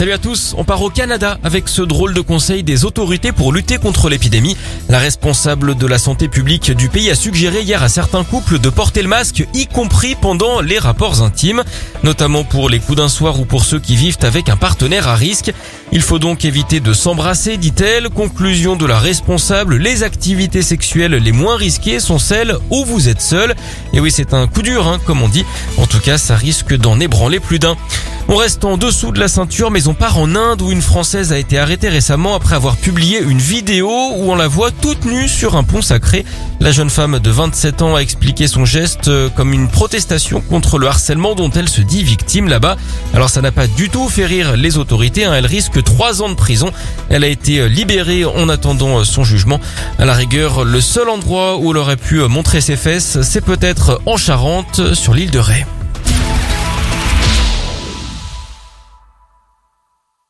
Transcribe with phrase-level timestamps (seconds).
[0.00, 3.52] Salut à tous, on part au Canada avec ce drôle de conseil des autorités pour
[3.52, 4.56] lutter contre l'épidémie.
[4.88, 8.70] La responsable de la santé publique du pays a suggéré hier à certains couples de
[8.70, 11.64] porter le masque, y compris pendant les rapports intimes,
[12.02, 15.16] notamment pour les coups d'un soir ou pour ceux qui vivent avec un partenaire à
[15.16, 15.52] risque.
[15.92, 18.08] Il faut donc éviter de s'embrasser, dit-elle.
[18.08, 23.20] Conclusion de la responsable, les activités sexuelles les moins risquées sont celles où vous êtes
[23.20, 23.54] seul.
[23.92, 25.44] Et oui, c'est un coup dur, hein, comme on dit.
[25.76, 27.76] En tout cas, ça risque d'en ébranler plus d'un.
[28.32, 31.32] On reste en dessous de la ceinture, mais on part en Inde où une Française
[31.32, 35.26] a été arrêtée récemment après avoir publié une vidéo où on la voit toute nue
[35.26, 36.24] sur un pont sacré.
[36.60, 40.78] La jeune femme de 27 ans a expliqué son geste euh, comme une protestation contre
[40.78, 42.76] le harcèlement dont elle se dit victime là-bas.
[43.14, 45.34] Alors ça n'a pas du tout fait rire les autorités, hein.
[45.34, 46.70] elle risque 3 ans de prison.
[47.08, 49.58] Elle a été euh, libérée en attendant euh, son jugement.
[49.98, 54.00] À la rigueur, le seul endroit où elle aurait pu montrer ses fesses, c'est peut-être
[54.06, 55.66] en Charente, sur l'île de Ré.